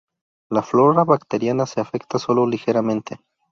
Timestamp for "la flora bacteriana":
0.49-1.67